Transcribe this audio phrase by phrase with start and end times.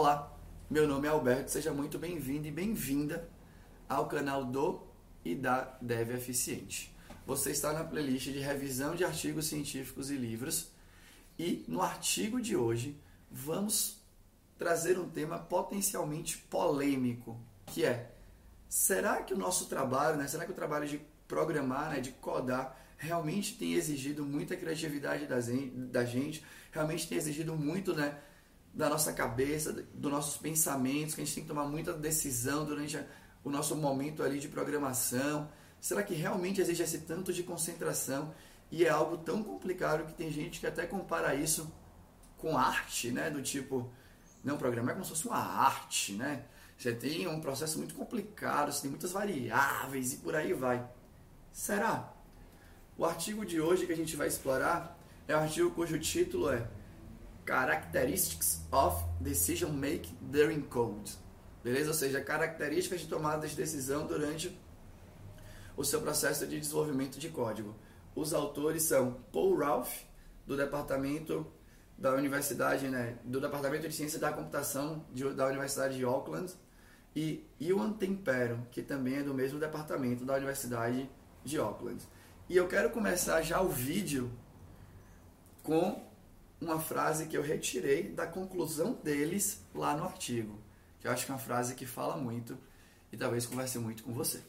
[0.00, 0.34] Olá,
[0.70, 3.28] meu nome é Alberto, seja muito bem-vindo e bem-vinda
[3.86, 4.80] ao canal do
[5.22, 6.96] e da Dev Eficiente.
[7.26, 10.70] Você está na playlist de revisão de artigos científicos e livros
[11.38, 12.98] e no artigo de hoje
[13.30, 14.02] vamos
[14.56, 18.10] trazer um tema potencialmente polêmico, que é
[18.70, 20.98] será que o nosso trabalho, né, será que o trabalho de
[21.28, 26.42] programar, né, de codar, realmente tem exigido muita criatividade da gente,
[26.72, 28.18] realmente tem exigido muito né,
[28.72, 32.98] da nossa cabeça, dos nossos pensamentos, que a gente tem que tomar muita decisão durante
[33.42, 35.50] o nosso momento ali de programação.
[35.80, 38.32] Será que realmente existe esse tanto de concentração
[38.70, 41.72] e é algo tão complicado que tem gente que até compara isso
[42.38, 43.30] com arte, né?
[43.30, 43.90] Do tipo,
[44.44, 46.44] não, programar é como se fosse uma arte, né?
[46.78, 50.88] Você tem um processo muito complicado, você tem muitas variáveis e por aí vai.
[51.52, 52.12] Será?
[52.96, 56.66] O artigo de hoje que a gente vai explorar é um artigo cujo título é
[57.46, 61.16] Characteristics of Decision Making During Code.
[61.62, 61.88] Beleza?
[61.88, 64.56] Ou seja, características de tomada de decisão durante
[65.76, 67.74] o seu processo de desenvolvimento de código.
[68.14, 70.02] Os autores são Paul Ralph,
[70.46, 71.46] do departamento
[71.96, 76.52] da Universidade, né, do Departamento de Ciência da Computação de, da Universidade de Auckland,
[77.14, 81.10] e Iwan Tempero, que também é do mesmo departamento da Universidade
[81.44, 82.02] de Auckland.
[82.48, 84.30] E eu quero começar já o vídeo
[85.62, 86.02] com
[86.60, 90.60] uma frase que eu retirei da conclusão deles lá no artigo,
[91.00, 92.58] que eu acho que é uma frase que fala muito
[93.10, 94.42] e talvez converse muito com você.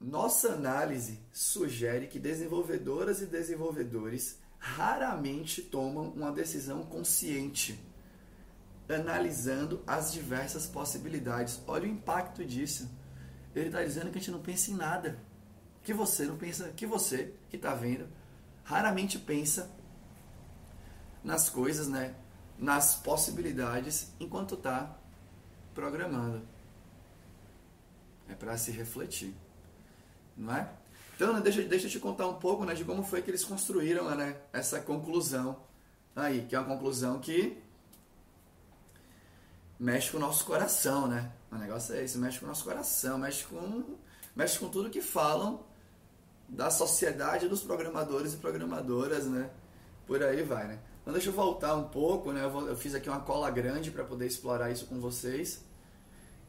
[0.00, 7.78] Nossa análise sugere que desenvolvedoras e desenvolvedores raramente tomam uma decisão consciente,
[8.88, 11.60] analisando as diversas possibilidades.
[11.66, 12.88] Olha o impacto disso.
[13.54, 15.18] Ele está dizendo que a gente não pensa em nada.
[15.82, 18.08] Que você não pensa, que você que está vendo
[18.68, 19.70] raramente pensa
[21.24, 22.14] nas coisas, né?
[22.58, 24.94] nas possibilidades enquanto está
[25.74, 26.46] programando.
[28.28, 29.34] É para se refletir,
[30.36, 30.70] não é?
[31.16, 33.42] Então, né, deixa, deixa eu te contar um pouco né, de como foi que eles
[33.42, 35.64] construíram né, essa conclusão
[36.14, 37.56] aí, que é uma conclusão que
[39.78, 41.32] mexe com o nosso coração, né?
[41.50, 43.96] O negócio é esse, mexe com o nosso coração, mexe com,
[44.36, 45.64] mexe com tudo que falam
[46.48, 49.50] da sociedade dos programadores e programadoras, né?
[50.06, 50.78] Por aí vai, né?
[51.02, 52.44] Então deixa eu voltar um pouco, né?
[52.44, 55.62] Eu, vou, eu fiz aqui uma cola grande para poder explorar isso com vocês.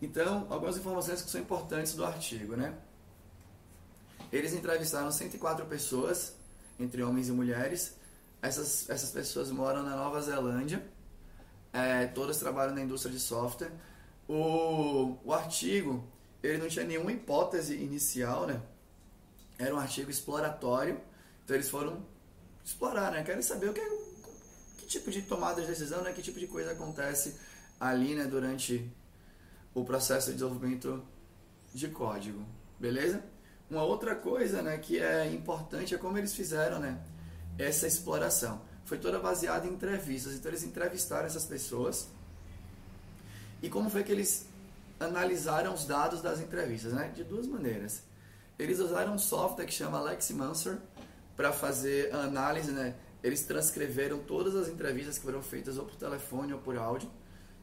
[0.02, 2.74] Então, algumas informações que são importantes do artigo, né?
[4.32, 6.34] Eles entrevistaram 104 pessoas,
[6.80, 7.96] entre homens e mulheres.
[8.42, 10.82] Essas, essas pessoas moram na Nova Zelândia.
[11.74, 13.72] É, todas trabalham na indústria de software.
[14.28, 16.04] O, o artigo,
[16.42, 18.62] ele não tinha nenhuma hipótese inicial, né?
[19.60, 21.00] Era um artigo exploratório,
[21.44, 22.02] então eles foram
[22.64, 23.24] explorar, né?
[23.24, 23.82] Querem saber o que,
[24.78, 26.14] que tipo de tomada de decisão, né?
[26.14, 27.36] Que tipo de coisa acontece
[27.78, 28.24] ali, né?
[28.24, 28.90] Durante
[29.74, 31.04] o processo de desenvolvimento
[31.74, 32.44] de código,
[32.80, 33.22] beleza?
[33.70, 34.78] Uma outra coisa, né?
[34.78, 36.98] Que é importante é como eles fizeram, né?
[37.58, 40.34] Essa exploração foi toda baseada em entrevistas.
[40.36, 42.08] Então eles entrevistaram essas pessoas
[43.62, 44.48] e como foi que eles
[45.00, 47.12] analisaram os dados das entrevistas, né?
[47.14, 48.02] De duas maneiras.
[48.60, 50.78] Eles usaram um software que chama LexiMancer
[51.36, 52.94] para fazer análise, né?
[53.24, 57.10] Eles transcreveram todas as entrevistas que foram feitas ou por telefone ou por áudio,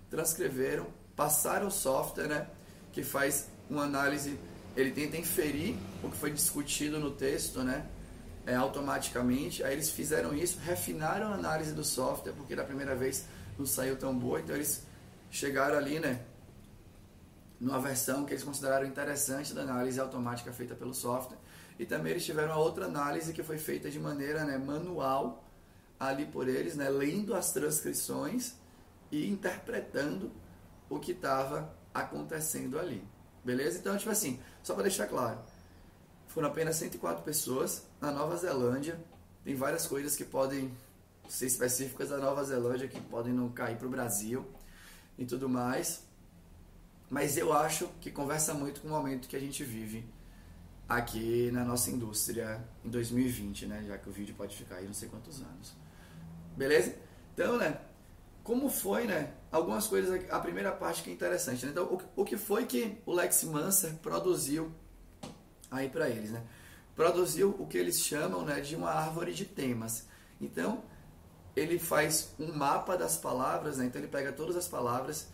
[0.08, 2.48] transcreveram, passaram o software, né?
[2.92, 4.38] Que faz uma análise,
[4.74, 7.86] ele tenta inferir o que foi discutido no texto, né?
[8.46, 9.62] É, automaticamente.
[9.62, 13.26] Aí eles fizeram isso, refinaram a análise do software, porque da primeira vez
[13.58, 14.86] não saiu tão boa, então eles
[15.30, 16.20] chegaram ali, né?
[17.60, 21.38] Numa versão que eles consideraram interessante da análise automática feita pelo software.
[21.78, 25.44] E também eles tiveram uma outra análise que foi feita de maneira né, manual
[25.98, 28.54] ali por eles, né, lendo as transcrições
[29.10, 30.30] e interpretando
[30.88, 33.06] o que estava acontecendo ali.
[33.44, 33.78] Beleza?
[33.78, 35.38] Então, tipo assim, só para deixar claro,
[36.26, 38.98] foram apenas 104 pessoas na Nova Zelândia.
[39.44, 40.70] Tem várias coisas que podem
[41.28, 44.44] ser específicas da Nova Zelândia que podem não cair para o Brasil
[45.16, 46.05] e tudo mais.
[47.08, 50.04] Mas eu acho que conversa muito com o momento que a gente vive
[50.88, 53.84] aqui na nossa indústria em 2020, né?
[53.86, 55.74] Já que o vídeo pode ficar aí não sei quantos anos.
[56.56, 56.96] Beleza?
[57.34, 57.78] Então, né?
[58.42, 59.32] Como foi, né?
[59.50, 61.64] Algumas coisas, a primeira parte que é interessante.
[61.64, 61.72] Né?
[61.72, 64.72] Então, o, que foi que o Lex Manser produziu
[65.70, 66.42] aí para eles, né?
[66.94, 70.06] Produziu o que eles chamam, né, de uma árvore de temas.
[70.40, 70.82] Então,
[71.54, 73.86] ele faz um mapa das palavras, né?
[73.86, 75.28] Então ele pega todas as palavras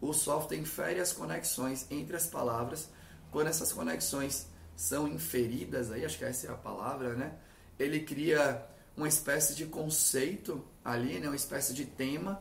[0.00, 2.88] o software infere as conexões entre as palavras.
[3.30, 4.46] Quando essas conexões
[4.76, 7.34] são inferidas, aí acho que essa é a palavra, né?
[7.78, 11.28] Ele cria uma espécie de conceito ali, né?
[11.28, 12.40] uma espécie de tema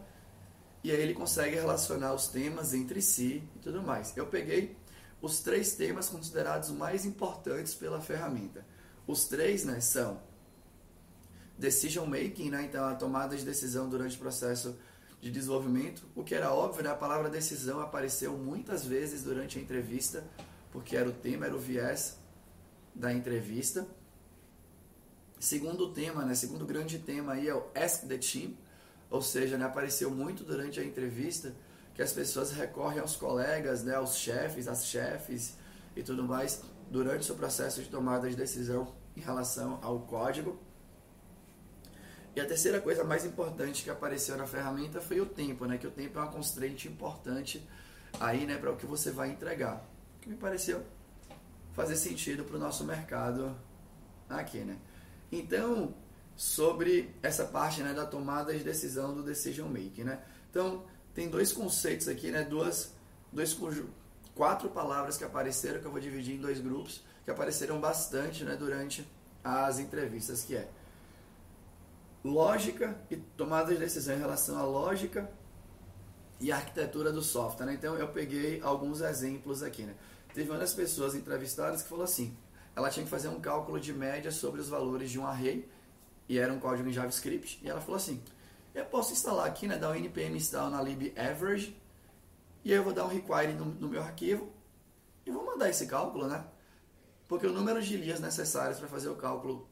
[0.83, 4.15] e aí ele consegue relacionar os temas entre si e tudo mais.
[4.17, 4.75] Eu peguei
[5.21, 8.65] os três temas considerados mais importantes pela ferramenta.
[9.07, 10.19] Os três né, são
[11.57, 14.77] decision making, né, então a tomada de decisão durante o processo
[15.23, 16.03] de desenvolvimento.
[16.13, 20.21] O que era óbvio, né, a palavra decisão apareceu muitas vezes durante a entrevista,
[20.69, 22.17] porque era o tema, era o viés
[22.93, 23.87] da entrevista.
[25.39, 28.53] Segundo tema, né, segundo grande tema aí é o Ask the Team,
[29.09, 31.55] ou seja, né, apareceu muito durante a entrevista
[31.95, 35.55] que as pessoas recorrem aos colegas, né, aos chefes, às chefes
[35.95, 40.59] e tudo mais durante o seu processo de tomada de decisão em relação ao código.
[42.35, 45.77] E a terceira coisa mais importante que apareceu na ferramenta foi o tempo, né?
[45.77, 47.67] Que o tempo é uma constraint importante
[48.19, 49.87] aí, né, para o que você vai entregar.
[50.21, 50.83] Que me pareceu
[51.73, 53.55] fazer sentido para o nosso mercado
[54.29, 54.77] aqui, né?
[55.31, 55.93] Então,
[56.35, 60.19] sobre essa parte, né, da tomada de decisão do decision making, né?
[60.49, 62.43] Então, tem dois conceitos aqui, né?
[62.43, 62.93] Duas,
[63.31, 63.55] dois
[64.33, 68.55] quatro palavras que apareceram que eu vou dividir em dois grupos que apareceram bastante, né,
[68.55, 69.07] durante
[69.43, 70.67] as entrevistas, que é
[72.23, 75.29] lógica e tomada de decisão em relação à lógica
[76.39, 77.65] e arquitetura do software.
[77.65, 77.73] Né?
[77.73, 79.83] Então eu peguei alguns exemplos aqui.
[79.83, 79.95] Né?
[80.33, 82.35] Teve uma das pessoas entrevistadas que falou assim:
[82.75, 85.67] ela tinha que fazer um cálculo de média sobre os valores de um array
[86.27, 87.59] e era um código em JavaScript.
[87.63, 88.21] E ela falou assim:
[88.73, 91.75] eu posso instalar aqui, né, dar um npm install na lib average
[92.63, 94.49] e aí eu vou dar um require no, no meu arquivo
[95.25, 96.45] e vou mandar esse cálculo, né?
[97.27, 99.67] Porque o número de linhas necessárias para fazer o cálculo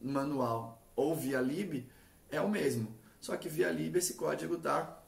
[0.00, 1.88] manual ou via lib
[2.30, 2.94] é o mesmo.
[3.20, 4.98] Só que via lib esse código está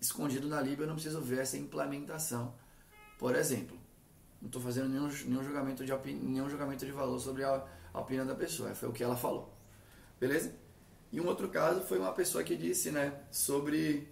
[0.00, 2.54] escondido na lib, eu não preciso ver essa implementação.
[3.18, 3.78] Por exemplo,
[4.40, 7.64] não estou fazendo nenhum, nenhum, julgamento de nenhum julgamento de valor sobre a,
[7.94, 9.56] a opinião da pessoa, foi o que ela falou.
[10.18, 10.52] Beleza?
[11.12, 14.08] E um outro caso foi uma pessoa que disse né, sobre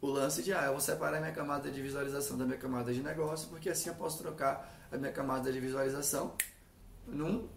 [0.00, 3.02] o lance de, ah, eu vou separar minha camada de visualização da minha camada de
[3.02, 6.34] negócio, porque assim eu posso trocar a minha camada de visualização
[7.06, 7.48] num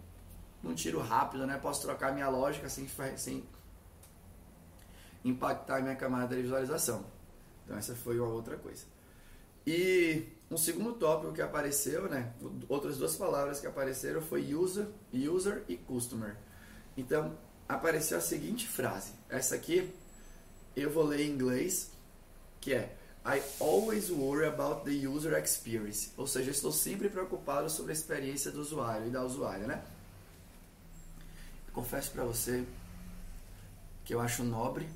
[0.62, 1.58] num tiro rápido, né?
[1.58, 3.44] Posso trocar minha lógica sem, sem
[5.24, 7.04] impactar minha camada de visualização.
[7.64, 8.84] Então essa foi uma outra coisa.
[9.66, 12.32] E um segundo tópico que apareceu, né?
[12.68, 16.36] Outras duas palavras que apareceram foi user, user e customer.
[16.96, 17.36] Então
[17.68, 19.12] apareceu a seguinte frase.
[19.28, 19.92] Essa aqui
[20.76, 21.90] eu vou ler em inglês,
[22.60, 26.10] que é I always worry about the user experience.
[26.16, 29.82] Ou seja, estou sempre preocupado sobre a experiência do usuário e da usuária, né?
[31.72, 32.66] Confesso para você
[34.04, 34.88] que eu acho nobre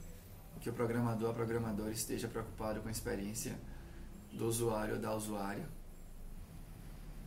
[0.60, 3.56] que o programador, a programadora esteja preocupado com a experiência
[4.32, 5.66] do usuário ou da usuária.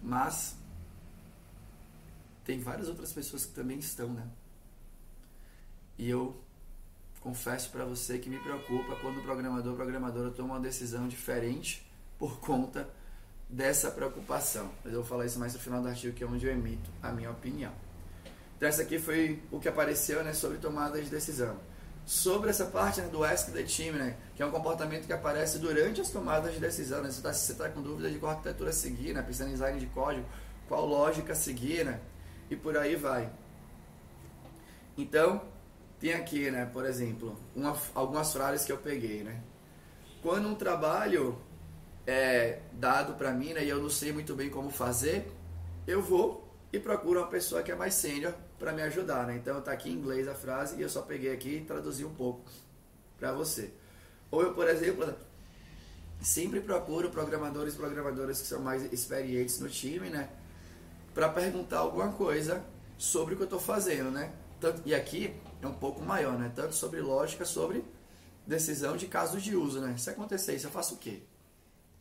[0.01, 0.55] Mas
[2.43, 4.27] tem várias outras pessoas que também estão, né?
[5.97, 6.41] E eu
[7.21, 11.85] confesso para você que me preocupa quando o programador ou programadora toma uma decisão diferente
[12.17, 12.89] por conta
[13.49, 14.71] dessa preocupação.
[14.83, 16.89] Mas eu vou falar isso mais no final do artigo, que é onde eu emito
[17.01, 17.73] a minha opinião.
[18.59, 21.55] Então, essa aqui foi o que apareceu né, sobre tomada de decisão.
[22.05, 25.59] Sobre essa parte né, do Ask the Team, né, que é um comportamento que aparece
[25.59, 27.01] durante as tomadas de decisão.
[27.01, 29.79] Né, se você está tá com dúvida de qual arquitetura seguir, né, pensando em design
[29.79, 30.25] de código,
[30.67, 32.01] qual lógica seguir, né,
[32.49, 33.31] e por aí vai.
[34.97, 35.41] Então,
[35.97, 39.23] tem aqui, né, por exemplo, uma, algumas frases que eu peguei.
[39.23, 39.39] Né.
[40.21, 41.39] Quando um trabalho
[42.05, 45.31] é dado para mim né, e eu não sei muito bem como fazer,
[45.87, 49.37] eu vou e procuro uma pessoa que é mais sênior para me ajudar, né?
[49.37, 52.13] Então tá aqui em inglês a frase e eu só peguei aqui e traduzi um
[52.13, 52.43] pouco
[53.17, 53.71] para você.
[54.29, 55.11] Ou eu, por exemplo,
[56.21, 60.29] sempre procuro programadores e programadoras que são mais experientes no time, né?
[61.13, 62.63] Para perguntar alguma coisa
[62.97, 64.31] sobre o que eu estou fazendo, né?
[64.59, 66.51] Tanto, e aqui é um pouco maior, né?
[66.53, 67.83] Tanto sobre lógica, sobre
[68.45, 69.95] decisão de caso de uso, né?
[69.97, 71.21] Se acontecer isso, eu faço o quê?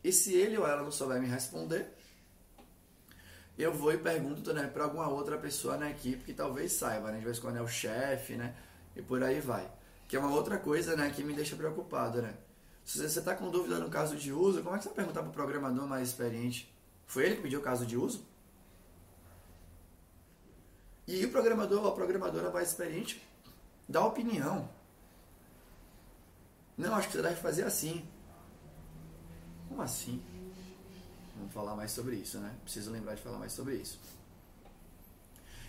[0.03, 1.89] E se ele ou ela não souber me responder,
[3.59, 7.19] eu vou e pergunto né, para alguma outra pessoa na equipe que talvez saiba, né?
[7.19, 8.55] De vez em quando é o chefe, né?
[8.95, 9.69] E por aí vai.
[10.07, 12.33] Que é uma outra coisa né, que me deixa preocupado, né?
[12.85, 15.21] Se você está com dúvida no caso de uso, como é que você vai perguntar
[15.23, 16.73] para o programador mais experiente?
[17.05, 18.25] Foi ele que pediu o caso de uso?
[21.05, 23.21] E o programador ou a programadora mais experiente
[23.89, 24.69] dá opinião.
[26.77, 28.07] Não, acho que você deve fazer assim.
[29.67, 30.23] Como assim?
[31.39, 32.53] Vamos falar mais sobre isso, né?
[32.63, 33.97] Preciso lembrar de falar mais sobre isso.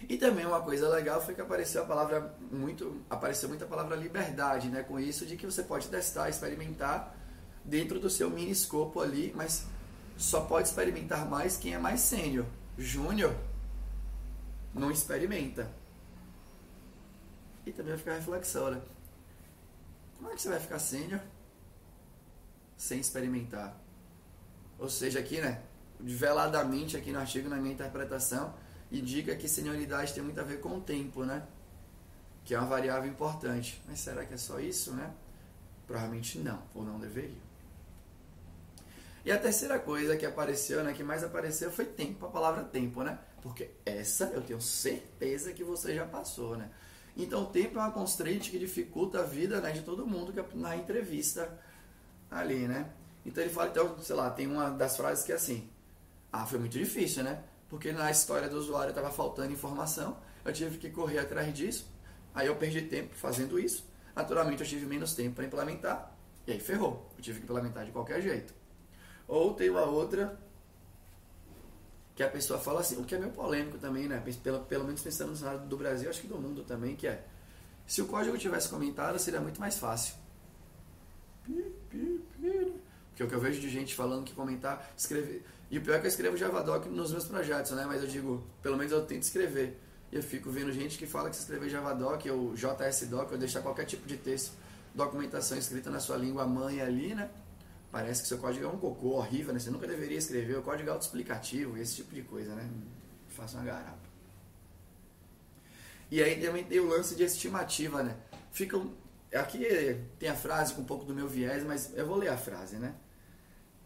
[0.08, 4.68] E também uma coisa legal foi que apareceu a palavra muito, apareceu muita palavra liberdade,
[4.68, 4.82] né?
[4.82, 7.16] Com isso de que você pode testar, experimentar
[7.64, 9.64] dentro do seu mini escopo ali, mas
[10.16, 12.46] só pode experimentar mais quem é mais sênior.
[12.76, 13.34] Júnior
[14.74, 15.70] não experimenta.
[17.64, 18.82] E também vai ficar a reflexão, né?
[20.16, 21.20] Como é que você vai ficar sênior
[22.76, 23.79] sem experimentar.
[24.80, 25.62] Ou seja, aqui, né,
[26.00, 28.54] veladamente aqui no artigo, na minha interpretação,
[28.90, 31.42] indica que senioridade tem muito a ver com o tempo, né?
[32.44, 33.80] Que é uma variável importante.
[33.87, 35.12] Mas será que é só isso, né?
[35.87, 37.50] Provavelmente não, ou não deveria.
[39.22, 43.02] E a terceira coisa que apareceu, né, que mais apareceu foi tempo, a palavra tempo,
[43.02, 43.18] né?
[43.42, 46.70] Porque essa eu tenho certeza que você já passou, né?
[47.16, 50.56] Então, o tempo é uma constraint que dificulta a vida né, de todo mundo é
[50.56, 51.58] na entrevista
[52.30, 52.88] ali, né?
[53.24, 55.68] Então, ele fala, então, sei lá, tem uma das frases que é assim:
[56.32, 57.42] Ah, foi muito difícil, né?
[57.68, 61.86] Porque na história do usuário estava faltando informação, eu tive que correr atrás disso,
[62.34, 63.88] aí eu perdi tempo fazendo isso.
[64.14, 67.08] Naturalmente, eu tive menos tempo para implementar, e aí ferrou.
[67.16, 68.52] Eu tive que implementar de qualquer jeito.
[69.28, 70.38] Ou tem uma outra
[72.16, 74.22] que a pessoa fala assim, o que é meio polêmico também, né?
[74.42, 77.24] Pelo, pelo menos pensando no cenário do Brasil, acho que do mundo também, que é
[77.86, 80.14] se o código tivesse comentado, seria muito mais fácil.
[83.20, 85.44] Porque o que eu vejo de gente falando que comentar, escrever.
[85.70, 87.84] E o pior é que eu escrevo Javadoc nos meus projetos, né?
[87.86, 89.78] Mas eu digo, pelo menos eu tento escrever.
[90.10, 93.60] E eu fico vendo gente que fala que se escrever Javadoc ou JSDoc, ou deixar
[93.60, 94.54] qualquer tipo de texto,
[94.94, 97.28] documentação escrita na sua língua mãe ali, né?
[97.92, 99.60] Parece que seu código é um cocô horrível, né?
[99.60, 102.70] Você nunca deveria escrever o código é autoexplicativo, esse tipo de coisa, né?
[103.28, 103.98] Faça uma garapa.
[106.10, 108.16] E aí também tem o lance de estimativa, né?
[108.50, 108.90] Ficam.
[109.34, 109.58] Aqui
[110.18, 112.76] tem a frase com um pouco do meu viés, mas eu vou ler a frase,
[112.76, 112.94] né?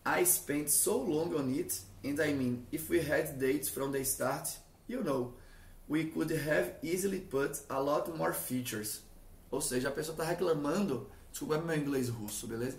[0.04, 4.04] I spent so long on it, and I mean, if we had dates from the
[4.04, 4.48] start,
[4.86, 5.32] you know,
[5.88, 9.02] we could have easily put a lot more features.
[9.50, 12.76] Ou seja, a pessoa está reclamando, desculpa meu inglês russo, beleza?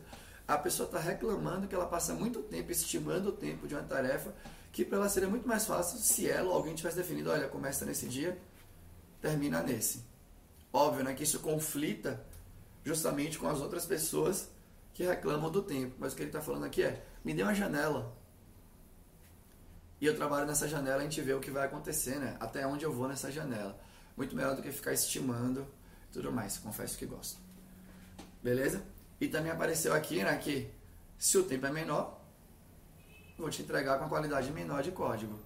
[0.48, 4.34] a pessoa está reclamando que ela passa muito tempo estimando o tempo de uma tarefa
[4.72, 7.86] que para ela seria muito mais fácil se ela ou alguém tivesse definido, olha, começa
[7.86, 8.38] nesse dia,
[9.22, 10.04] termina nesse.
[10.72, 12.22] Óbvio, né, que isso conflita
[12.84, 14.50] justamente com as outras pessoas
[14.94, 15.96] que reclamam do tempo.
[15.98, 18.16] Mas o que ele está falando aqui é, me dê uma janela.
[20.00, 22.38] E eu trabalho nessa janela, a gente vê o que vai acontecer, né?
[22.40, 23.76] Até onde eu vou nessa janela.
[24.16, 25.66] Muito melhor do que ficar estimando
[26.14, 26.58] tudo mais.
[26.60, 27.40] Confesso que gosto.
[28.44, 28.84] Beleza?
[29.20, 30.70] E também apareceu aqui né, que
[31.18, 32.22] se o tempo é menor,
[33.38, 35.40] vou te entregar com a qualidade menor de código.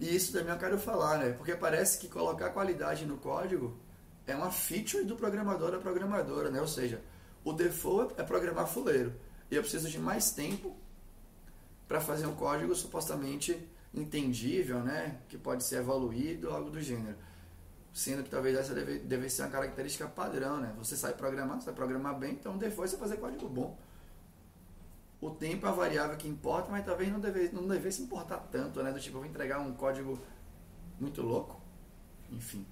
[0.00, 1.32] E isso também eu quero falar, né?
[1.32, 3.78] Porque parece que colocar qualidade no código
[4.26, 6.60] é uma feature do programador da programadora, né?
[6.60, 7.00] Ou seja,
[7.44, 9.14] o default é programar fuleiro.
[9.48, 10.76] E eu preciso de mais tempo
[11.86, 13.56] para fazer um código supostamente
[13.94, 15.20] entendível, né?
[15.28, 17.16] Que pode ser evoluído, algo do gênero
[17.92, 20.74] sendo que talvez essa deve, deve ser uma característica padrão, né?
[20.78, 23.76] Você sai programar, vai programar bem, então depois você fazer código bom.
[25.20, 28.82] O tempo é a variável que importa, mas talvez não devesse, não devesse importar tanto,
[28.82, 28.90] né?
[28.90, 30.18] Do tipo, eu vou entregar um código
[30.98, 31.60] muito louco.
[32.30, 32.66] Enfim.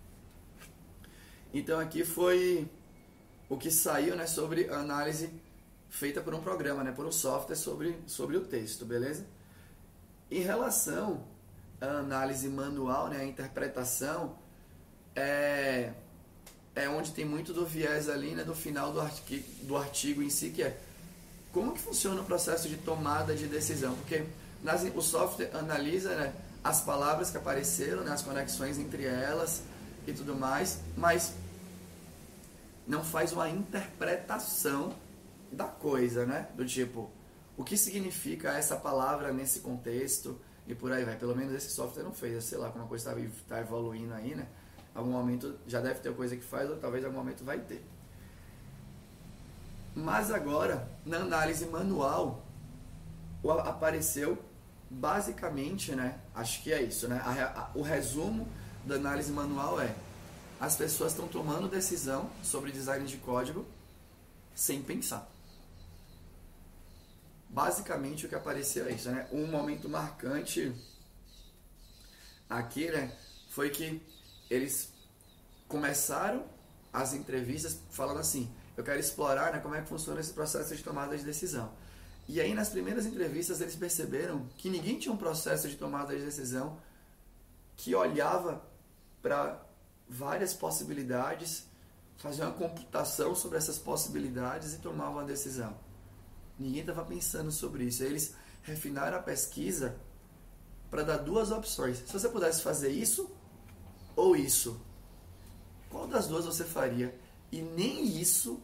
[1.52, 2.69] Então aqui foi
[3.49, 5.31] o que saiu, né, sobre análise
[5.90, 9.26] feita por um programa, né, por um software sobre, sobre o texto, beleza?
[10.30, 11.25] Em relação
[11.80, 14.38] à análise manual, né, a interpretação,
[15.14, 15.92] é,
[16.75, 20.30] é onde tem muito do viés ali, né, do final do artigo, do artigo em
[20.30, 20.78] si, que é
[21.52, 23.94] como que funciona o processo de tomada de decisão.
[23.97, 24.25] Porque
[24.62, 26.32] nas, o software analisa né,
[26.62, 29.62] as palavras que apareceram, né, as conexões entre elas
[30.06, 31.35] e tudo mais, mas
[32.87, 34.94] não faz uma interpretação
[35.50, 36.49] da coisa, né?
[36.54, 37.11] Do tipo,
[37.57, 41.16] o que significa essa palavra nesse contexto e por aí vai.
[41.16, 44.35] Pelo menos esse software não fez, sei lá, como a coisa está tá evoluindo aí,
[44.35, 44.47] né?
[44.95, 47.85] algum momento já deve ter coisa que faz, ou talvez algum momento vai ter.
[49.95, 52.45] Mas agora, na análise manual,
[53.64, 54.38] apareceu
[54.88, 56.21] basicamente, né?
[56.35, 57.21] Acho que é isso, né?
[57.25, 58.47] A, a, o resumo
[58.85, 59.95] da análise manual é:
[60.61, 63.66] as pessoas estão tomando decisão sobre design de código
[64.54, 65.28] sem pensar.
[67.50, 69.26] Basicamente o que apareceu é isso, né?
[69.33, 70.73] Um momento marcante
[72.49, 73.12] aqui, né?
[73.49, 74.00] Foi que
[74.49, 74.92] eles
[75.66, 76.45] começaram
[76.92, 80.83] as entrevistas falando assim: eu quero explorar né, como é que funciona esse processo de
[80.83, 81.73] tomada de decisão.
[82.28, 86.25] E aí, nas primeiras entrevistas, eles perceberam que ninguém tinha um processo de tomada de
[86.25, 86.78] decisão
[87.76, 88.64] que olhava
[89.21, 89.61] para
[90.09, 91.66] várias possibilidades,
[92.16, 95.76] fazia uma computação sobre essas possibilidades e tomava uma decisão.
[96.61, 98.05] Ninguém estava pensando sobre isso.
[98.05, 99.97] Eles refinaram a pesquisa
[100.90, 101.99] para dar duas opções.
[101.99, 103.31] Se você pudesse fazer isso
[104.14, 104.79] ou isso,
[105.88, 107.19] qual das duas você faria?
[107.50, 108.62] E nem isso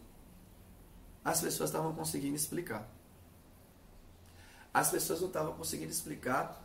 [1.25, 2.87] as pessoas estavam conseguindo explicar.
[4.75, 6.63] As pessoas não estavam conseguindo explicar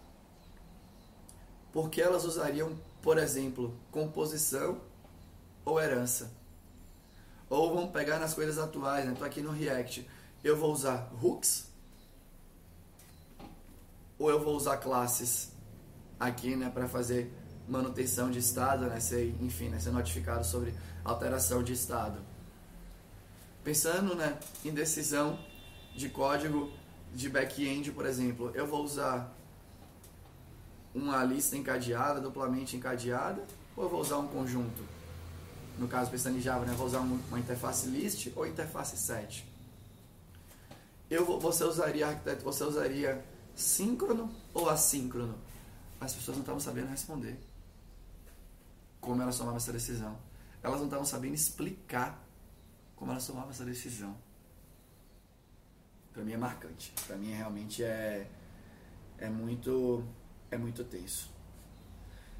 [1.71, 4.81] porque elas usariam, por exemplo, composição
[5.63, 6.29] ou herança.
[7.49, 9.13] Ou vamos pegar nas coisas atuais, né?
[9.13, 10.05] Estou aqui no React.
[10.43, 11.71] Eu vou usar hooks
[14.17, 15.51] ou eu vou usar classes
[16.19, 17.33] aqui, né, para fazer
[17.67, 22.19] manutenção de estado, né, ser, enfim, né, ser notificado sobre alteração de estado.
[23.63, 25.39] Pensando, né, em decisão
[25.95, 26.71] de código
[27.13, 29.35] de back-end, por exemplo, eu vou usar
[30.93, 33.43] uma lista encadeada, duplamente encadeada,
[33.75, 34.83] ou eu vou usar um conjunto?
[35.79, 39.50] No caso, pensando em Java, né, eu vou usar uma interface list ou interface set?
[41.11, 43.21] Eu, você usaria arquiteto, você usaria
[43.53, 45.37] síncrono ou assíncrono?
[45.99, 47.37] As pessoas não estavam sabendo responder
[49.01, 50.17] como elas tomavam essa decisão.
[50.63, 52.25] Elas não estavam sabendo explicar
[52.95, 54.15] como elas tomavam essa decisão.
[56.13, 56.93] Para mim é marcante.
[57.05, 58.29] Para mim realmente é
[59.17, 60.05] é muito
[60.49, 61.29] é muito tenso.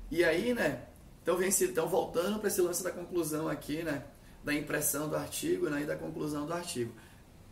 [0.10, 0.88] E aí, né?
[1.22, 4.06] Então vem então voltando para esse lance da conclusão aqui, né?
[4.46, 5.82] Da impressão do artigo, né?
[5.82, 6.94] E da conclusão do artigo.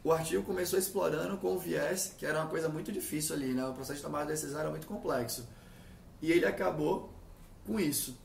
[0.10, 3.64] O artigo começou explorando com o viés, que era uma coisa muito difícil ali, né?
[3.64, 5.48] O processo de tomada de decisão era muito complexo.
[6.20, 7.14] E ele acabou
[7.64, 8.18] com isso.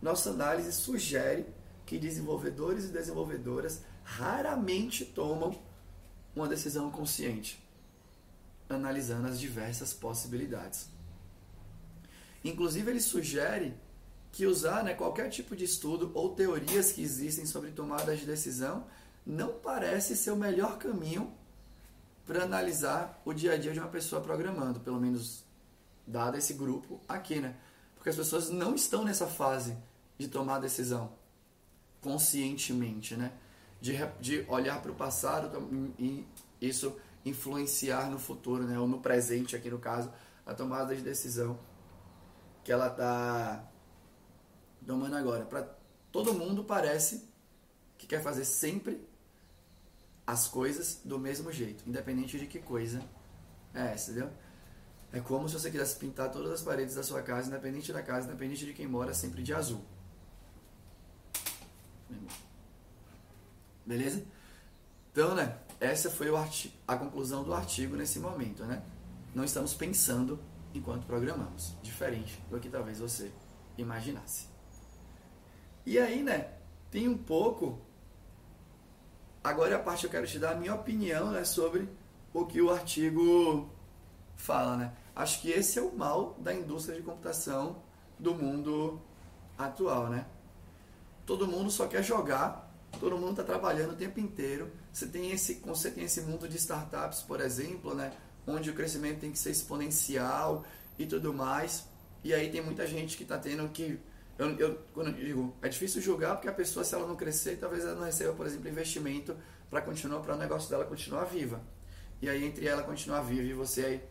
[0.00, 1.46] Nossa análise sugere
[1.84, 5.60] que desenvolvedores e desenvolvedoras raramente tomam
[6.32, 7.60] uma decisão consciente,
[8.68, 10.90] analisando as diversas possibilidades.
[12.44, 13.74] Inclusive, ele sugere
[14.30, 18.86] que usar né, qualquer tipo de estudo ou teorias que existem sobre tomadas de decisão
[19.26, 21.32] não parece ser o melhor caminho
[22.26, 25.44] para analisar o dia a dia de uma pessoa programando, pelo menos
[26.06, 27.56] dado esse grupo aqui, né?
[27.96, 29.76] Porque as pessoas não estão nessa fase
[30.18, 31.12] de tomar decisão
[32.00, 33.32] conscientemente, né?
[33.80, 35.50] De, de olhar para o passado
[35.98, 36.26] e
[36.60, 38.78] isso influenciar no futuro, né?
[38.78, 40.10] Ou no presente, aqui no caso,
[40.46, 41.58] a tomada de decisão
[42.62, 43.64] que ela está
[44.86, 45.44] tomando agora.
[45.44, 45.62] Para
[46.10, 47.28] todo mundo parece
[47.98, 49.06] que quer fazer sempre
[50.30, 53.02] as coisas do mesmo jeito, independente de que coisa
[53.74, 54.30] é essa, entendeu?
[55.12, 58.28] É como se você quisesse pintar todas as paredes da sua casa, independente da casa,
[58.28, 59.84] independente de quem mora, sempre de azul.
[63.84, 64.24] Beleza?
[65.10, 65.58] Então, né?
[65.80, 68.84] Essa foi artigo, a conclusão do artigo nesse momento, né?
[69.34, 70.38] Não estamos pensando
[70.72, 73.32] enquanto programamos, diferente do que talvez você
[73.76, 74.46] imaginasse.
[75.84, 76.52] E aí, né?
[76.88, 77.80] Tem um pouco.
[79.42, 81.88] Agora a parte que eu quero te dar a minha opinião, né, sobre
[82.32, 83.70] o que o artigo
[84.36, 84.92] fala, né?
[85.16, 87.82] Acho que esse é o mal da indústria de computação
[88.18, 89.00] do mundo
[89.58, 90.26] atual, né?
[91.26, 94.70] Todo mundo só quer jogar, todo mundo está trabalhando o tempo inteiro.
[94.92, 98.12] Você tem esse, você tem esse mundo de startups, por exemplo, né,
[98.46, 100.64] onde o crescimento tem que ser exponencial
[100.98, 101.86] e tudo mais.
[102.22, 103.98] E aí tem muita gente que está tendo que
[104.40, 107.58] eu, eu, quando eu digo, é difícil julgar porque a pessoa, se ela não crescer,
[107.58, 109.36] talvez ela não receba, por exemplo, investimento
[109.68, 111.60] para continuar, para o negócio dela continuar viva.
[112.22, 114.02] E aí, entre ela continuar viva e você aí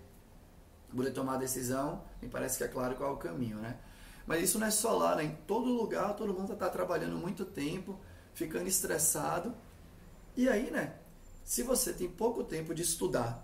[0.96, 3.78] poder tomar a decisão, me parece que é claro qual é o caminho, né?
[4.28, 5.24] Mas isso não é só lá, né?
[5.24, 8.00] Em todo lugar, todo mundo está trabalhando muito tempo,
[8.36, 9.52] ficando estressado.
[10.38, 10.94] E aí, né?
[11.44, 13.44] Se você tem pouco tempo de estudar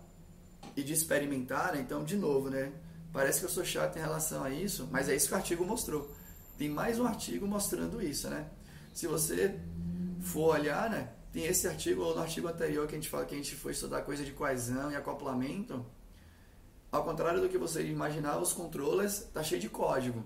[0.77, 1.81] e de experimentar, né?
[1.81, 2.71] então, de novo, né?
[3.11, 5.65] Parece que eu sou chato em relação a isso, mas é isso que o artigo
[5.65, 6.13] mostrou.
[6.57, 8.49] Tem mais um artigo mostrando isso, né?
[8.93, 9.59] Se você
[10.21, 11.09] for olhar, né?
[11.33, 13.73] Tem esse artigo ou no artigo anterior que a gente fala que a gente foi
[13.73, 15.85] estudar coisa de coesão e acoplamento.
[16.89, 20.23] Ao contrário do que você imaginava, os controllers tá cheio de código.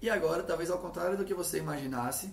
[0.00, 2.32] E agora, talvez ao contrário do que você imaginasse,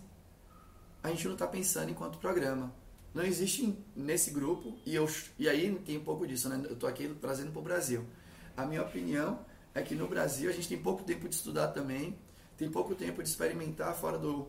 [1.03, 2.73] a gente não está pensando enquanto programa.
[3.13, 6.61] Não existe nesse grupo, e, eu, e aí tem um pouco disso, né?
[6.65, 8.05] eu estou aqui trazendo para o Brasil.
[8.55, 9.39] A minha opinião
[9.75, 12.17] é que no Brasil a gente tem pouco tempo de estudar também,
[12.57, 14.47] tem pouco tempo de experimentar fora do,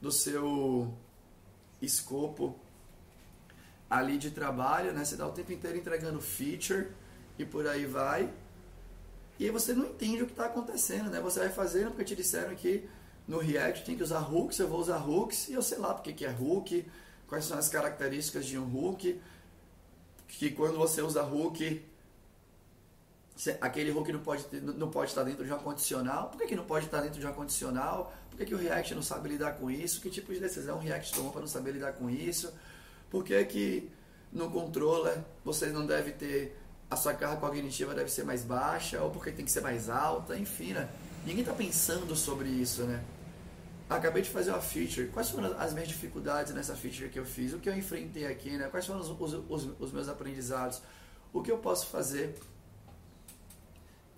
[0.00, 0.92] do seu
[1.80, 2.58] escopo
[3.88, 5.04] ali de trabalho, né?
[5.04, 6.88] Você dá o tempo inteiro entregando feature
[7.38, 8.32] e por aí vai.
[9.38, 11.20] E você não entende o que está acontecendo, né?
[11.20, 12.88] Você vai fazendo porque te disseram que
[13.26, 16.12] no React tem que usar hooks, eu vou usar hooks, e eu sei lá porque
[16.12, 16.84] que é hook,
[17.28, 19.20] quais são as características de um hook,
[20.26, 21.82] que quando você usa hook,
[23.60, 26.28] aquele hook não pode, ter, não pode estar dentro de uma condicional.
[26.28, 28.12] Por que, que não pode estar dentro de uma condicional?
[28.30, 30.00] Por que, que o React não sabe lidar com isso?
[30.00, 32.52] Que tipo de decisão o React tomou para não saber lidar com isso?
[33.10, 33.90] Por que, que
[34.32, 36.56] no controller você não deve ter
[36.90, 40.36] a sua carga cognitiva deve ser mais baixa ou porque tem que ser mais alta,
[40.36, 40.88] enfim, né?
[41.24, 43.02] Ninguém está pensando sobre isso, né?
[43.88, 45.08] Acabei de fazer uma feature.
[45.08, 47.52] Quais foram as minhas dificuldades nessa feature que eu fiz?
[47.52, 48.68] O que eu enfrentei aqui, né?
[48.68, 50.80] Quais foram os, os, os meus aprendizados?
[51.32, 52.34] O que eu posso fazer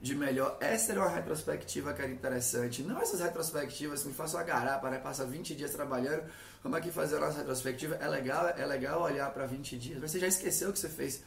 [0.01, 0.57] de melhor?
[0.61, 2.83] Essa era uma retrospectiva que era interessante.
[2.83, 6.25] Não essas retrospectivas que me façam agarrar para passar 20 dias trabalhando.
[6.63, 7.97] Como aqui fazer a nossa retrospectiva?
[7.97, 9.99] É legal, é legal olhar para 20 dias.
[10.01, 11.23] Mas você já esqueceu o que você fez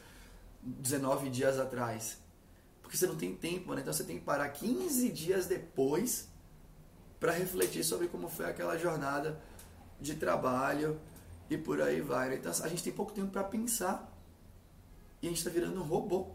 [0.62, 2.18] 19 dias atrás.
[2.82, 3.82] Porque você não tem tempo, né?
[3.82, 6.28] Então você tem que parar 15 dias depois
[7.20, 9.40] para refletir sobre como foi aquela jornada
[10.00, 11.00] de trabalho
[11.50, 12.30] e por aí vai.
[12.30, 12.36] Né?
[12.36, 14.12] Então a gente tem pouco tempo para pensar
[15.22, 16.32] e a gente está virando um robô.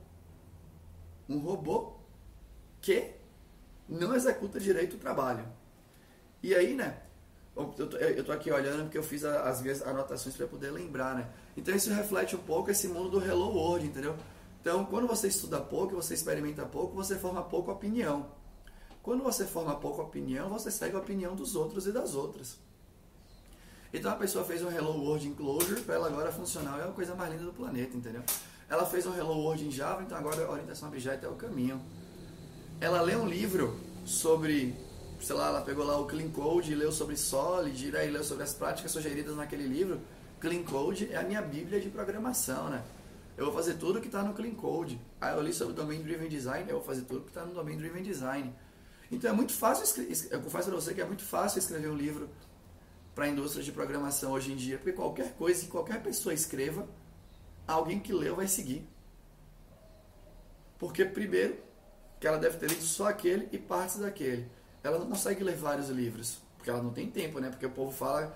[1.29, 1.98] Um robô
[2.81, 3.13] que
[3.89, 5.45] não executa direito o trabalho.
[6.43, 6.99] E aí, né?
[7.57, 11.29] Eu tô, aqui olhando porque eu fiz as minhas anotações para poder lembrar, né?
[11.57, 14.15] Então isso reflete um pouco esse mundo do Hello World, entendeu?
[14.61, 18.31] Então, quando você estuda pouco, você experimenta pouco, você forma pouca opinião.
[19.03, 22.59] Quando você forma pouca opinião, você segue a opinião dos outros e das outras.
[23.93, 26.93] Então a pessoa fez um Hello World em Clojure, para ela agora funcionar, é a
[26.93, 28.23] coisa mais linda do planeta, entendeu?
[28.69, 31.81] Ela fez um Hello World em Java, então agora a orientação objeto é o caminho.
[32.81, 34.75] Ela lê um livro sobre
[35.21, 38.45] sei lá, ela pegou lá o Clean Code e leu sobre Solid, e leu sobre
[38.45, 40.01] as práticas sugeridas naquele livro.
[40.41, 42.85] Clean Code é a minha bíblia de programação, né?
[43.37, 45.01] Eu vou fazer tudo que está no Clean Code.
[45.21, 47.77] Aí eu li sobre Domain Driven Design, eu vou fazer tudo que está no Domain
[47.77, 48.53] Driven Design.
[49.11, 52.29] Então é muito fácil, eu confesso para você que é muito fácil escrever um livro
[53.15, 56.87] para a indústria de programação hoje em dia, porque qualquer coisa que qualquer pessoa escreva,
[57.67, 58.87] alguém que leu vai seguir.
[60.79, 61.57] Porque primeiro,
[62.21, 64.49] que ela deve ter lido só aquele e partes daquele
[64.83, 67.51] ela não consegue ler vários livros, porque ela não tem tempo, né?
[67.51, 68.35] Porque o povo fala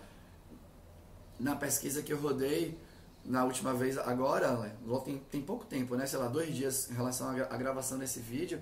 [1.39, 2.79] na pesquisa que eu rodei
[3.25, 6.07] na última vez agora, tem, tem pouco tempo, né?
[6.07, 8.61] Sei lá, dois dias em relação à gravação desse vídeo,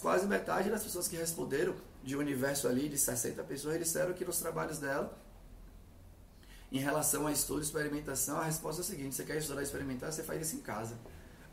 [0.00, 4.24] quase metade das pessoas que responderam de um universo ali de 60 pessoas disseram que
[4.24, 5.18] nos trabalhos dela
[6.72, 9.64] em relação a estudo e experimentação, a resposta é a seguinte: você quer estudar e
[9.64, 10.96] experimentar, você faz isso em casa.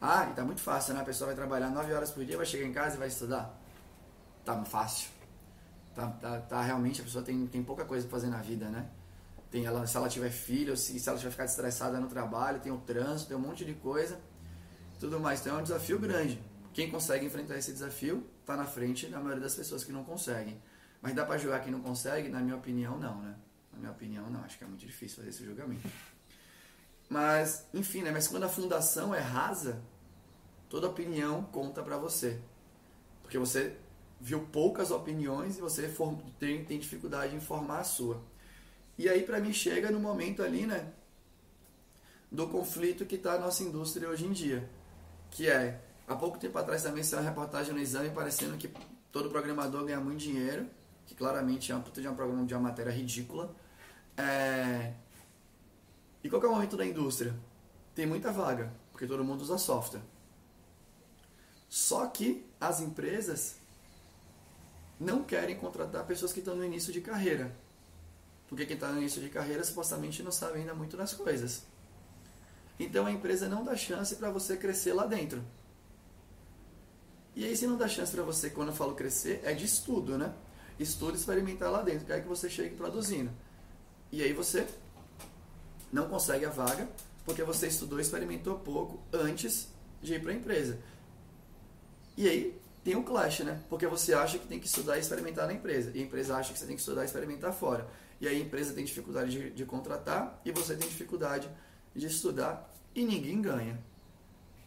[0.02, 1.02] Ah, e tá muito fácil, né?
[1.02, 3.56] A pessoa vai trabalhar 9 horas por dia, vai chegar em casa e vai estudar.
[4.44, 5.12] Tá fácil.
[5.94, 8.90] Tá, tá, tá, realmente a pessoa tem, tem pouca coisa para fazer na vida, né?
[9.52, 12.72] Tem ela, se ela tiver filho, se, se ela tiver ficar estressada no trabalho, tem
[12.72, 14.20] o trânsito, tem um monte de coisa,
[15.00, 15.42] tudo mais.
[15.42, 16.42] Então é um desafio grande.
[16.74, 20.60] Quem consegue enfrentar esse desafio está na frente da maioria das pessoas que não conseguem.
[21.02, 22.30] Mas dá para julgar quem não consegue?
[22.30, 23.36] Na minha opinião, não, né?
[23.74, 24.42] Na minha opinião, não.
[24.46, 25.88] Acho que é muito difícil fazer esse julgamento.
[27.12, 28.10] Mas, enfim, né?
[28.10, 29.82] Mas quando a fundação é rasa,
[30.70, 32.40] toda opinião conta para você.
[33.22, 33.76] Porque você
[34.18, 35.94] viu poucas opiniões e você
[36.40, 38.22] tem, tem dificuldade em formar a sua.
[38.98, 40.90] E aí, para mim, chega no momento ali, né,
[42.32, 44.70] do conflito que está a nossa indústria hoje em dia.
[45.32, 48.72] Que é, há pouco tempo atrás também saiu uma reportagem no exame parecendo que
[49.12, 50.66] todo programador ganha muito dinheiro,
[51.06, 53.54] que claramente é uma puta de uma, de uma matéria ridícula.
[54.16, 54.94] É...
[56.24, 57.34] E qual é o momento da indústria?
[57.96, 60.02] Tem muita vaga, porque todo mundo usa software.
[61.68, 63.56] Só que as empresas
[65.00, 67.56] não querem contratar pessoas que estão no início de carreira.
[68.48, 71.64] Porque quem está no início de carreira supostamente não sabe ainda muito das coisas.
[72.80, 75.44] Então a empresa não dá chance para você crescer lá dentro.
[77.36, 80.18] E aí, se não dá chance para você, quando eu falo crescer, é de estudo,
[80.18, 80.34] né?
[80.78, 83.32] Estudo experimentar lá dentro, quer que você chegue produzindo.
[84.12, 84.68] E aí você
[85.92, 86.88] não consegue a vaga,
[87.26, 89.68] porque você estudou e experimentou pouco antes
[90.02, 90.80] de ir para a empresa.
[92.18, 93.62] E aí tem um clash, né?
[93.70, 96.52] Porque você acha que tem que estudar e experimentar na empresa, e a empresa acha
[96.52, 97.88] que você tem que estudar e experimentar fora.
[98.20, 101.50] E aí a empresa tem dificuldade de, de contratar e você tem dificuldade
[101.96, 103.80] de estudar e ninguém ganha.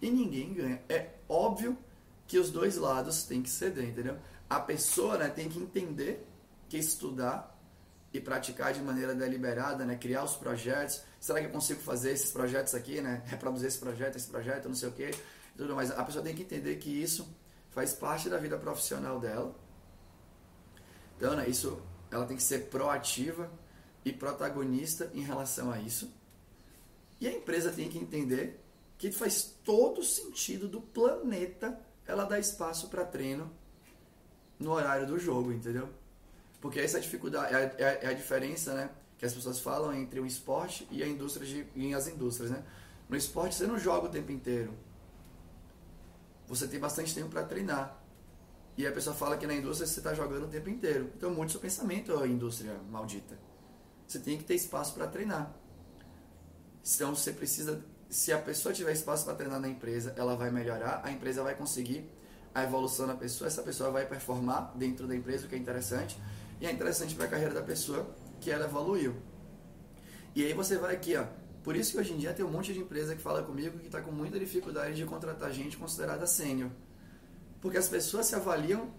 [0.03, 0.83] E ninguém ganha.
[0.89, 1.79] É óbvio
[2.27, 4.17] que os dois lados têm que ceder, entendeu?
[4.51, 6.27] A pessoa né, tem que entender
[6.69, 7.57] que estudar
[8.15, 11.03] e praticar de maneira deliberada, né, criar os projetos.
[11.19, 13.23] Será que eu consigo fazer esses projetos aqui, né?
[13.27, 15.11] Reproduzir esse projeto, esse projeto, não sei o quê,
[15.57, 15.91] tudo mais.
[15.91, 17.29] A pessoa tem que entender que isso
[17.73, 19.53] faz parte da vida profissional dela.
[21.17, 23.51] Então, né, isso, ela tem que ser proativa
[24.05, 26.09] e protagonista em relação a isso.
[27.21, 28.61] E a empresa tem que entender
[28.97, 33.51] que faz todo sentido do planeta ela dar espaço para treino
[34.57, 35.89] no horário do jogo, entendeu?
[36.65, 38.89] Porque essa é a dificuldade, é a, é a, diferença, né?
[39.19, 42.65] Que as pessoas falam entre o esporte e a indústria de, e as indústrias, né?
[43.07, 44.73] No esporte você não joga o tempo inteiro
[46.47, 48.01] você tem bastante tempo para treinar.
[48.77, 51.11] E a pessoa fala que na indústria você está jogando o tempo inteiro.
[51.17, 53.39] Então mude seu pensamento, a indústria maldita.
[54.07, 55.55] Você tem que ter espaço para treinar.
[56.85, 61.01] Então você precisa, se a pessoa tiver espaço para treinar na empresa, ela vai melhorar,
[61.05, 62.11] a empresa vai conseguir
[62.55, 66.21] a evolução da pessoa, essa pessoa vai performar dentro da empresa, o que é interessante,
[66.61, 68.07] e é interessante para a carreira da pessoa
[68.41, 69.15] que ela evoluiu.
[70.35, 71.25] E aí você vai aqui, ó,
[71.63, 73.87] por isso que hoje em dia tem um monte de empresa que fala comigo que
[73.87, 76.71] está com muita dificuldade de contratar gente considerada sênior.
[77.61, 78.93] Porque as pessoas se avaliam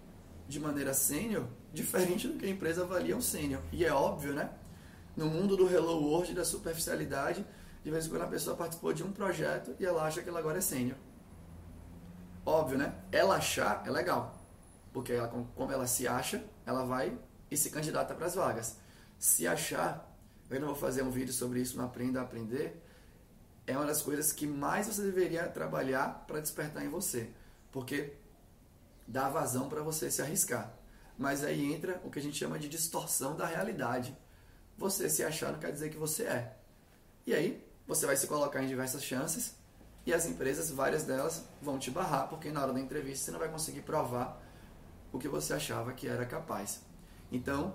[0.47, 3.61] de maneira sênior diferente do que a empresa avalia um sênior.
[3.71, 4.49] E é óbvio, né?
[5.15, 7.45] No mundo do Hello World, da superficialidade,
[7.83, 10.39] de vez em quando a pessoa participou de um projeto e ela acha que ela
[10.39, 10.97] agora é sênior.
[12.43, 12.95] Óbvio, né?
[13.11, 14.35] Ela achar é legal.
[14.91, 17.15] Porque ela, como ela se acha, ela vai
[17.55, 18.75] e se candidata para as vagas.
[19.17, 20.13] Se achar,
[20.49, 22.81] eu ainda vou fazer um vídeo sobre isso no Aprenda a Aprender,
[23.65, 27.29] é uma das coisas que mais você deveria trabalhar para despertar em você.
[27.71, 28.13] Porque
[29.07, 30.71] dá vazão para você se arriscar.
[31.17, 34.15] Mas aí entra o que a gente chama de distorção da realidade.
[34.77, 36.57] Você se achar não quer dizer que você é.
[37.25, 39.55] E aí, você vai se colocar em diversas chances
[40.05, 43.39] e as empresas, várias delas, vão te barrar, porque na hora da entrevista você não
[43.39, 44.39] vai conseguir provar
[45.11, 46.81] o que você achava que era capaz.
[47.31, 47.73] Então,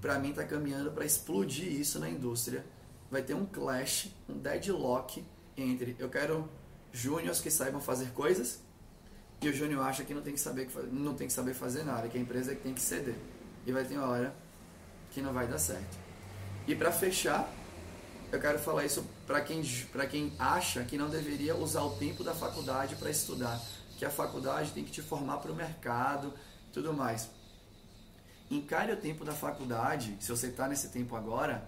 [0.00, 2.64] para mim, está caminhando para explodir isso na indústria.
[3.10, 5.24] Vai ter um clash, um deadlock
[5.56, 6.48] entre eu quero
[6.92, 8.60] júniors que saibam fazer coisas
[9.40, 12.08] e o júnior acha que não tem que saber não tem que saber fazer nada,
[12.08, 13.16] que a empresa é que tem que ceder.
[13.66, 14.34] E vai ter uma hora
[15.10, 15.98] que não vai dar certo.
[16.66, 17.50] E para fechar,
[18.32, 19.62] eu quero falar isso para quem,
[20.10, 23.60] quem acha que não deveria usar o tempo da faculdade para estudar,
[23.98, 26.32] que a faculdade tem que te formar para o mercado
[26.72, 27.30] tudo mais.
[28.54, 31.66] Encare o tempo da faculdade, se você está nesse tempo agora,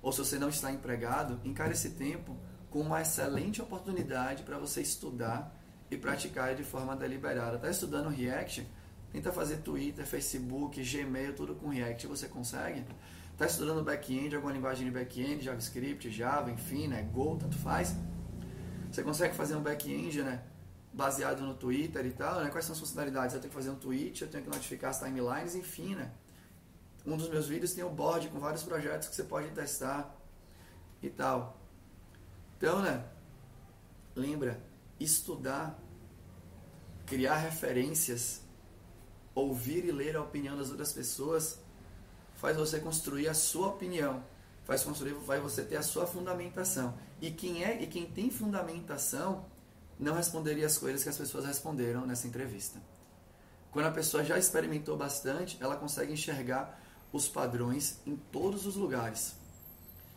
[0.00, 2.36] ou se você não está empregado, encare esse tempo
[2.70, 5.52] com uma excelente oportunidade para você estudar
[5.90, 7.56] e praticar de forma deliberada.
[7.56, 8.64] Está estudando React?
[9.10, 12.06] Tenta fazer Twitter, Facebook, Gmail, tudo com React.
[12.06, 12.84] Você consegue?
[13.32, 17.02] Está estudando back-end, alguma linguagem de back-end, JavaScript, Java, enfim, né?
[17.12, 17.96] Go, tanto faz.
[18.88, 20.42] Você consegue fazer um back-end, né?
[20.92, 22.50] Baseado no Twitter e tal, né?
[22.50, 23.34] Quais são as funcionalidades?
[23.34, 26.12] Eu tenho que fazer um tweet, eu tenho que notificar as timelines, enfim, né?
[27.06, 30.14] Um dos meus vídeos tem um board com vários projetos que você pode testar
[31.02, 31.58] e tal.
[32.56, 33.04] Então, né?
[34.14, 34.62] Lembra,
[35.00, 35.78] estudar,
[37.06, 38.42] criar referências,
[39.34, 41.58] ouvir e ler a opinião das outras pessoas
[42.34, 44.22] faz você construir a sua opinião,
[44.64, 46.92] faz construir, vai você ter a sua fundamentação.
[47.20, 49.46] E quem é e quem tem fundamentação
[50.02, 52.80] não responderia as coisas que as pessoas responderam nessa entrevista.
[53.70, 56.78] Quando a pessoa já experimentou bastante, ela consegue enxergar
[57.12, 59.34] os padrões em todos os lugares.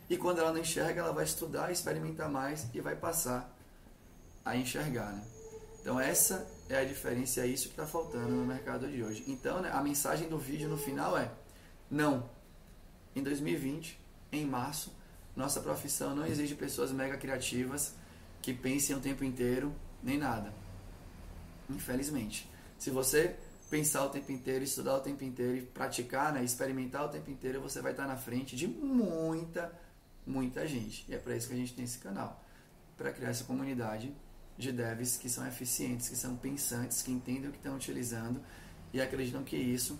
[0.08, 3.52] E quando ela não enxerga, ela vai estudar, experimentar mais e vai passar
[4.44, 5.12] a enxergar.
[5.12, 5.24] Né?
[5.80, 9.24] Então essa é a diferença, é isso que está faltando no mercado de hoje.
[9.26, 11.30] Então né, a mensagem do vídeo no final é
[11.90, 12.28] não.
[13.14, 13.98] Em 2020,
[14.32, 14.92] em março,
[15.34, 17.94] nossa profissão não exige pessoas mega criativas
[18.46, 20.54] que pensem o tempo inteiro, nem nada.
[21.68, 22.48] Infelizmente.
[22.78, 23.34] Se você
[23.68, 27.60] pensar o tempo inteiro, estudar o tempo inteiro e praticar, né, experimentar o tempo inteiro,
[27.60, 29.72] você vai estar na frente de muita,
[30.24, 31.04] muita gente.
[31.08, 32.40] E é para isso que a gente tem esse canal
[32.96, 34.14] para criar essa comunidade
[34.56, 38.40] de devs que são eficientes, que são pensantes, que entendem o que estão utilizando
[38.92, 39.98] e acreditam que isso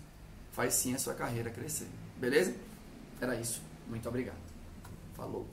[0.53, 1.89] faz sim a sua carreira crescer.
[2.15, 2.55] Beleza?
[3.19, 3.61] Era isso.
[3.89, 4.39] Muito obrigado.
[5.15, 5.45] Falou.